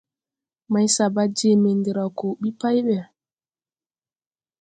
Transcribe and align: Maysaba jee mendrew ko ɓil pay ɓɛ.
Maysaba 0.71 1.23
jee 1.37 1.57
mendrew 1.63 2.09
ko 2.17 2.27
ɓil 2.41 2.55
pay 2.59 2.77
ɓɛ. 2.87 2.97